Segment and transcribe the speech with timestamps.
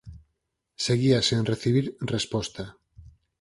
[0.85, 2.63] Seguía sen recibir resposta.